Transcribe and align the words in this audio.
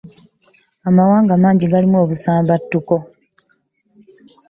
Amawanga 0.89 1.33
mangi 1.43 1.65
galimu 1.71 1.97
obusambattuko. 2.03 2.95